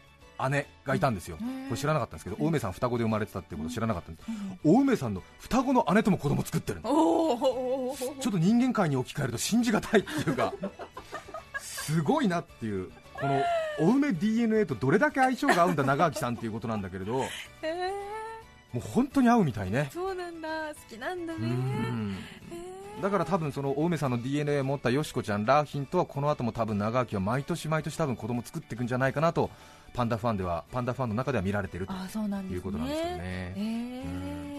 [0.49, 4.27] 姉がいたんですよ、これ知らなかったんですけど、お梅さん双子で生まれてたってこと知らなかったんです、
[4.65, 6.89] うんお梅さんの双子の姉とも子供作ってるの。
[6.89, 10.53] ちょっと人間界に置き換えると信じがたいっていうか
[11.59, 13.41] すごいなっていうこの
[13.79, 17.25] お梅 DNA とどれだけ相性が合うんだ長明さんっていうことなんだけれども
[17.61, 17.91] え
[18.73, 19.89] えう本当に合うみたいね。
[19.93, 20.49] そうなんだ。
[20.69, 21.47] 好きなんだうね。
[23.01, 25.65] だから多分そのお梅さんの DNA を持ったよしこちゃん、ラー。
[25.65, 29.49] ヒンとはこの後も多分長明は毎年毎年多分子供作っていくんじゃないかなと
[29.93, 31.95] パンダファンではパンダファンの中では見られているとい
[32.57, 33.53] うことなんですよね。
[33.55, 34.57] ええ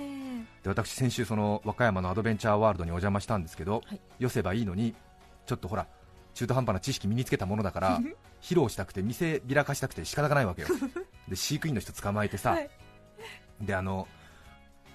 [0.62, 4.00] で私先週その和歌山のアドベンチャーワールドにお邪魔したんですけど、はい。
[4.18, 4.94] 寄せばいいのに
[5.46, 5.86] ちょっとほら
[6.34, 8.00] 中途半端な知識身につけたものだから
[8.42, 10.68] 披露したくて見せびらかしたくて仕方がないわけよ。
[11.28, 12.70] で飼育員の人捕まえてさ、はい。
[13.60, 14.08] であの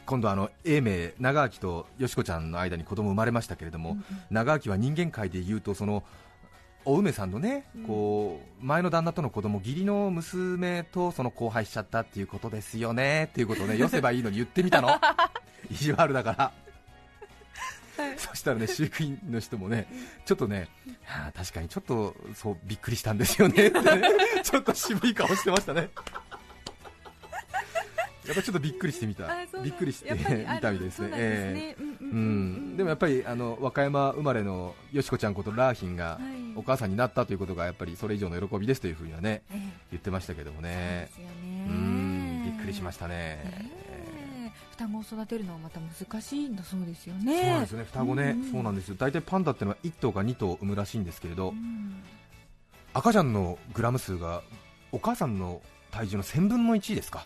[0.05, 4.03] 今度あの永明長明とよしこちゃんの間に子供生まれましたけれども、うんうん。
[4.31, 6.03] 長明は人間界で言うとその
[6.85, 7.83] お梅さんのね、うん。
[7.83, 14.89] こう前の旦那との子供義理の娘とその交配しちゃったっていうことですよねっていうことをね 寄せばいいのに言ってみたの。
[15.71, 16.51] 意地悪だから。
[18.17, 19.87] そしたらね飼育員の人もね
[20.25, 20.67] ちょっとね、
[21.03, 24.01] はあ、確かにちょっとそうびっくりしたんですよねってね。
[24.43, 25.89] ちょっと渋い顔してましたね
[28.25, 29.27] やっぱりちょっとびっくりしてみた。
[29.63, 30.19] びっくりしてみ
[30.59, 31.09] たみですね。
[31.09, 31.75] ですね。
[31.79, 32.73] うんうんううん。
[32.73, 36.43] ん、でもやっぱりあの和歌山生まれのよしこちゃんことラーヒンがはい。
[36.55, 39.59] お母さんになったということがやっぱりそれ以上の喜びですというふうにはねええ。
[39.93, 41.09] 言ってましたけどもね。
[41.15, 41.65] そうね。
[41.65, 42.43] ん。
[42.45, 43.15] びっくりしましたね。
[43.15, 44.51] ねえ。
[44.71, 47.85] 双子を育てるのはまた難しいんだそうですよそうねなんですよね。
[47.85, 48.51] 双子ね、うんうん。
[48.51, 48.95] そうなんですよ。
[48.97, 52.03] 大体パンダってのは1頭か2頭産むらしいんですけれど、うん。
[52.93, 54.43] 赤ちゃんのグラム数が
[54.91, 57.25] お母さんの体重の1000分の1ですか、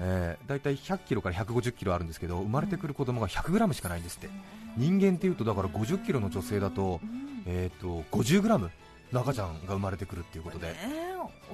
[0.00, 4.28] えー、大体100キロから150キロあるんですけど生まれてくる子供が100グラムしかないんですって。
[4.76, 7.42] 人間っていうとだから50キロの女性だと,、うん。
[7.46, 8.70] えー、と50グラム
[9.12, 10.74] の赤ちゃんが生まれてくるっていうことで、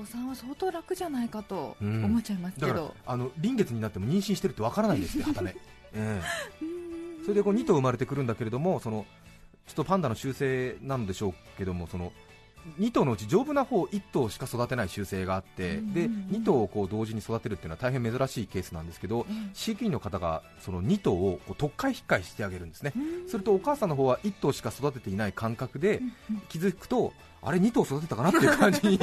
[0.00, 2.04] お産は相当楽じゃないかとうん。
[2.04, 5.42] 思っちゃいますけだからど、あの臨月になっても妊娠してるってわからないんですって、 はた
[7.22, 9.04] それでこう2頭生まれてくるんだけれども、その
[9.66, 12.12] ちょっとパンダの習性なんでしょうけども、その
[12.78, 19.50] 2頭のうち丈夫な方1頭しか育てない習性があって、うんで2頭をこう同時に育てるっていうのは大変珍しいケースなんですけど、ええ。
[19.54, 22.92] 飼育員の方がその2頭をこう特会引っかえしてあげるんですね。
[22.96, 23.28] うん。
[23.28, 26.00] するとお母さんの方は1頭しか育てていない感覚で
[26.48, 28.98] 気づくとあれ2頭育てたかなっていう感じに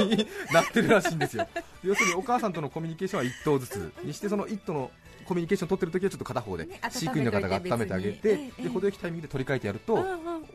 [0.52, 1.48] なってるらしいんですよ。
[1.84, 3.94] 要するにお母さんとのコミュニケーションは1頭ずつ。
[4.04, 4.92] にしてその1頭の
[5.26, 10.04] コミュニケーション取ってる時はちょっと片方でね飼育員の方が温めてあげてで程よきタイミングで取り替えてやると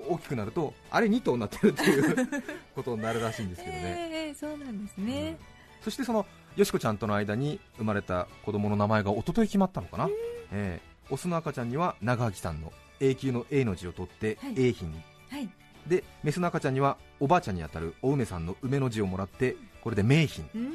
[0.09, 2.29] 大きくなるとあれ2頭になってるっていう
[2.75, 3.83] ことになるらしいんですけどね。
[4.13, 5.37] ええそうなんですね、
[5.83, 10.09] そしてそのよしこちゃんとの間に生まれた子供の名前が一昨日決まったのかな、
[10.53, 14.55] えーオスの赤ちゃんには長明さんの永久の A の字を取ってはい。
[14.57, 14.93] A 品。
[14.93, 15.49] にはい。
[15.87, 20.49] でメスの赤ちゃんにはおばあちゃんにあたるお梅さんの梅の字をもらってこれで名品。
[20.55, 20.73] うん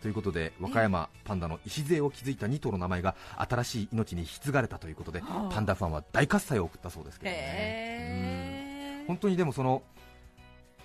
[0.00, 5.54] ということで和歌山パンダの礎を築いた2頭の名前が新しい命に引き継がれたということではあ。
[5.54, 9.82] パンダファンは大喝采を送ったそうですけどね、本当にでもその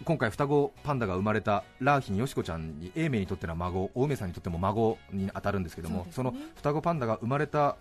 [0.03, 6.31] 今回双子パンダが生まれたラーヒンよしこちゃんに永明にとっての孫お梅さんにとっても孫に当たるんですけどもそ,、ね。
[6.31, 7.77] の双子パンダが生まれた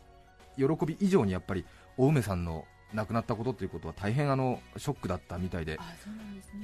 [0.56, 1.64] 喜び以上にやっぱり
[1.96, 5.78] お梅さんの亡くなったことということは大変あのショックだったみたいで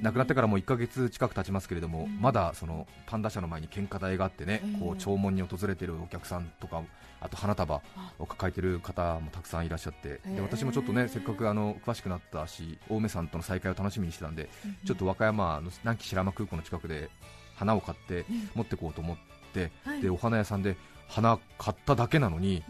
[0.01, 2.21] 亡くなってからもう1ヶ月近く経ちますけれども、うん。
[2.21, 4.79] まだそのパンダ舎の前に献花台があってね、ええ。
[4.79, 6.81] こう弔問に訪れているお客さんとか、
[7.19, 7.81] あと花束
[8.17, 10.35] を抱えている方もたくさんいらっしゃって、ええ。
[10.35, 17.09] で私もちょっとねせっかくあの詳しくなったし、青梅さんとの再会を楽しみにしてたんで、うんちょっと和歌山の南紀白浜空港の近くで
[17.55, 18.49] 花を買ってうん。
[18.55, 19.17] 持ってこうと思っ
[19.53, 20.01] て、はい。
[20.01, 22.63] でお花屋さんで花買っただけなのに、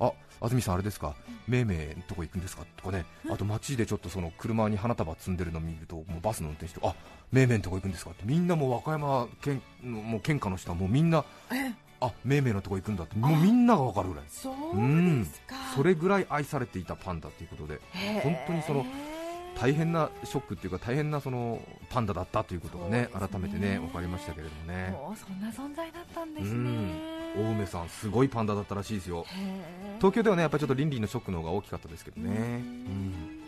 [0.00, 0.06] うん。
[0.06, 1.14] あ安住さん、あれですか、
[1.46, 2.64] めいめいのとこ行くんですか？
[2.76, 6.94] とかね、あと街でちょっとその車に花束積んでるの見ると、もうバスの運転手と、あ
[7.32, 8.10] めいめいのとこ行くんですか？
[8.10, 17.80] って、みんなもう和歌山県のもう県下の人はもうみんな、えあめいめいのとこ行くんだって、もうみんなが分かるぐらい、そううんですか、それぐらい愛されていたパンダということで、
[18.22, 18.86] 本当にその
[19.60, 26.88] 大変なショックっていうか、大変なそのパンダだったということがね、ね改めてね分かりましたけれどもね、もうそんな存在だったんですうん。
[26.88, 29.24] ね大梅さん、すごいパンダだったらしいですよ。
[29.98, 32.38] 東京ではねやっぱりちょっと倫理のショックの方が大きかったですけどね、ううん。
[33.08, 33.38] ん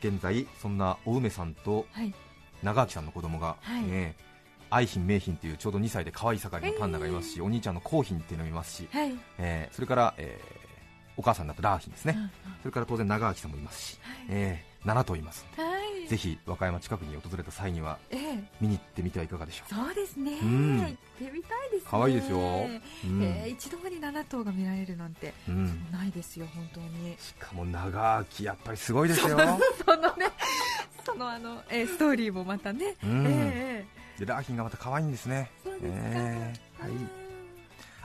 [0.00, 2.14] 現在、そんなお梅さんとはい。
[2.62, 3.82] 長明さんの子供が、はい。
[3.84, 4.14] ね
[4.70, 9.14] 愛品、名品っていうちょうど2歳で可愛い盛りのパンダがいますし、お兄ちゃんの紅品っていうのもいますし、はい。
[9.38, 10.68] えーそれから、えー
[11.16, 12.30] お母さんになったラーヒンですね、うんうん。
[12.62, 14.16] それから当然長明さんもいますし、はい。
[14.28, 15.77] えー7頭いますんで、はい
[16.08, 18.44] ぜひ和歌山近くに訪れた際にはええ。
[18.60, 19.84] 見に行ってみてはいかがでしょうか？
[19.84, 20.78] そうですね、うん。
[20.80, 21.88] 行ってみたいですね。
[21.90, 22.38] 可愛いですよ。
[22.38, 23.22] うん。
[23.22, 25.86] えー一度に7頭が見られるなんてうん。
[25.92, 27.14] ないですよ本当に。
[27.18, 29.36] しかも長明やっぱりすごいですよ、
[29.84, 30.26] そのね
[31.04, 33.24] そのあの、えーストーリーもまたね、うん。
[33.26, 33.84] え
[34.18, 35.50] でラーヒンがまた可愛いんですね。
[35.62, 35.88] そうですか。
[35.92, 36.90] えーはい。
[36.92, 37.10] うん。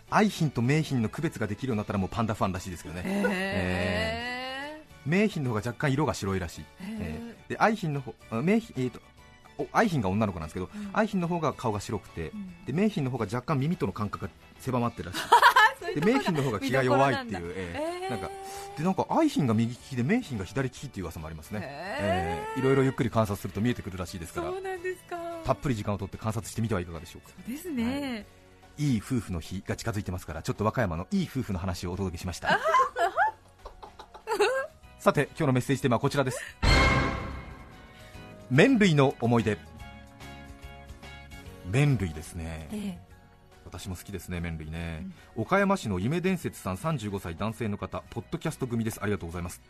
[0.09, 4.33] 愛品と名品の区別ができるようになったらもうパンダファンらしいですけどね、え
[5.05, 6.65] 名品の方が若干色が白いらしい、ー。
[6.81, 7.49] えー。
[7.49, 8.99] で愛品の方あ名品、えーと
[9.59, 10.89] お愛品が女の子なんですけど、うん。
[10.93, 12.65] 愛品の方が顔が白くて、うん。
[12.65, 15.21] で名品の方が若干耳との感覚が狭まってるらしい。
[15.99, 18.05] で名品の方が気が弱いっていうえー。
[18.05, 18.09] えー。
[18.09, 18.29] なんか
[18.77, 21.67] でなんか愛品が右利きで名品が左利きっていう噂もありますね、へー。
[21.67, 22.59] えー。
[22.59, 24.51] いろいろゆっくり観察すると見えてくるらしいですから
[25.43, 27.29] たっぷり時間を取って観察してみてはいかがでしょうか。
[27.29, 28.25] そうですね、
[28.77, 28.95] い。
[28.95, 32.59] い夫婦の日が近づいてますからちょっと和歌山のいい夫婦の話をお届けしました
[35.03, 36.39] さて今日のメッセージテーマはこちらです。
[38.49, 39.57] 麺類の思い出。
[41.69, 42.69] 麺類ですね。
[42.71, 42.97] え
[43.65, 49.03] 私も好きですね麺類ね、岡山市の夢伝説さん35歳男性の方ポッドキャスト組です。
[49.03, 49.61] ありがとうございます。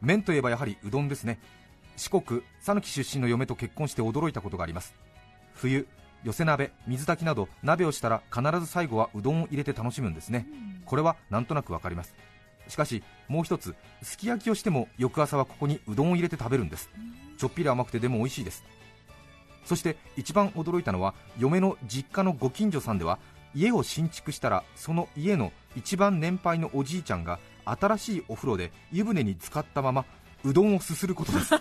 [0.00, 1.38] 麺といえばやはりうどんですね。
[1.96, 4.96] 四国讃岐出身の嫁と結婚して驚いたことがあります。
[5.54, 5.86] 冬
[6.24, 10.44] 寄せ鍋水炊きなど鍋をしたら必ず最後はうどんを入れて楽しむんですね。
[10.86, 12.16] これはなんとなくわかります
[12.68, 16.90] しかしもう一つすき焼きをしても翌朝はここにうどんを入れて食べるんです。
[17.38, 18.64] ちょっぴり甘くてでも美味しいです。
[19.64, 23.18] そして一番驚いたのは嫁の実家のご近所さんでは
[23.54, 30.04] 家を新築したらその家の一番年配のおじいちゃんが新しいお風呂で湯船に浸かったまま
[30.44, 31.54] うどんをすすることです。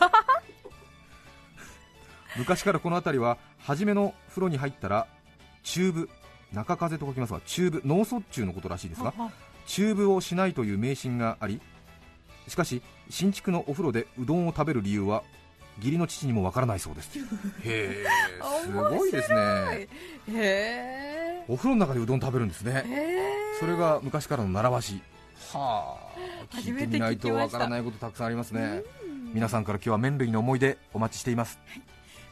[2.37, 5.07] 昔からこの辺りは初めの風呂に入ったら
[5.63, 6.09] ちゅうぶ
[6.53, 9.13] 中風と書きますがちゅうぶ脳卒中のことらしいですが
[9.65, 11.61] ちゅうぶをしないという迷信があり
[12.47, 15.23] しかし新築のお風呂でうどんを食べる理由は
[15.77, 17.19] 義理の父にもわからないそうです。
[17.19, 17.23] へ
[17.65, 18.05] え
[18.63, 19.37] すごいですね。
[19.37, 19.87] へ
[20.31, 21.45] え。
[21.49, 22.83] お風呂の中でうどん食べるんですね。
[22.87, 25.01] へそれが昔からの習わし。
[25.51, 25.97] は
[26.53, 26.55] あ。
[26.55, 28.83] 聞いててみないとわからないことたくさんありますね。
[29.35, 31.59] 皆さんから今日は麺類の思い出お待ちしています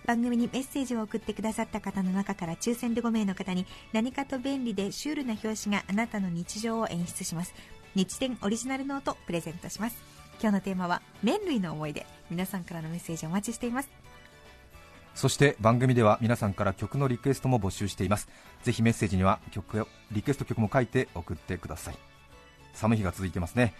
[0.05, 7.53] 番組にメッセージを送ってくださった方の中から抽選で5名の方に何かと便利でシュールな表紙があなたの日常を演出します。
[7.95, 9.97] 日展オリジナルノートプレゼントします。
[10.41, 12.05] 今日のテーマは麺類の思い出。
[12.29, 13.89] 皆さんからのメッセージお待ちしています。
[15.15, 18.27] そして番組では皆さんから曲のリクエストも募集しています。
[18.63, 21.95] ぜひメッセージには曲をリクエスト曲も書いて送ってください。
[22.73, 23.73] 寒い日が続いてますね。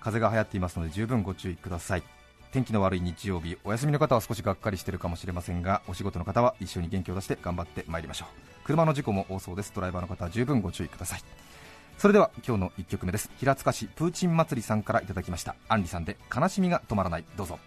[0.00, 2.02] 風が流行っていますので十分ご注意ください。
[2.52, 8.50] 天気の悪い日曜日お休みの方は少しがっかりしているかもしれませんがお仕事の方は一緒に元気を出して頑張ってまいりましょう。
[8.64, 9.72] 車の事故も多そうです。
[9.72, 11.22] ドライバーの方は十分ご注意ください。
[11.96, 13.30] それでは今日の1曲目です。
[13.38, 15.54] 平塚市プーチン祭りさんからいただきました。
[15.68, 17.24] アンリさんで悲しみが止まらない。
[17.36, 17.60] どうぞ。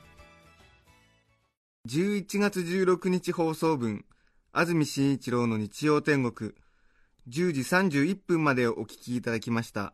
[1.88, 4.04] 11月16日放送分
[4.52, 6.52] 安住紳一郎の日曜天国。
[7.30, 9.94] 10時31分までお聞きいただきました。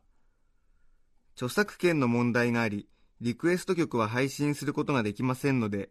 [1.36, 2.88] 著作権の問題があり
[3.22, 5.90] リクエスト曲は配信することができませんので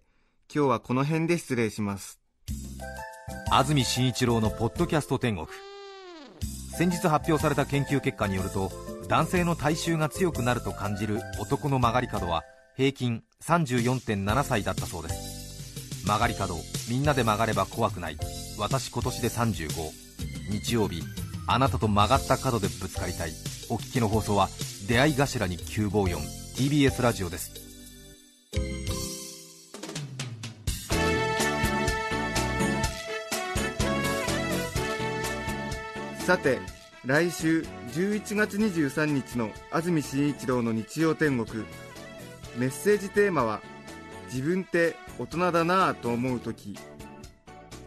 [0.53, 2.19] 今日はこの辺で失礼します。
[3.51, 5.47] 安住紳一郎のポッドキャスト天国。
[6.75, 8.71] 先日発表された研究結果によると
[9.09, 12.45] 男性の体臭が強くなると感じる男の曲がり角は
[12.79, 16.07] 平均34.7歳だったそうです。
[16.07, 16.55] 曲がり角
[16.88, 18.17] みんなで曲がれば怖くない。
[18.59, 19.69] 私今年で35
[20.51, 21.03] 日曜日
[21.47, 23.33] あなたと曲がった角でぶつかりたい。
[23.69, 24.49] お聞きの放送は
[24.88, 27.53] 出会い頭に954 TBS ラジオです。
[36.27, 36.59] さて
[37.05, 41.64] 来週11月23日の安住紳一郎の日曜天国。
[42.57, 43.62] メッセージテーマは
[44.27, 46.77] 「自分って大人だなぁと思う時」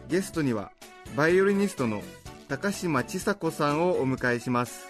[0.08, 0.72] ゲストには
[1.14, 2.02] バイオリニストの
[2.48, 4.88] 高嶋ちさ子さんをお迎えします。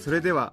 [0.00, 0.52] それでは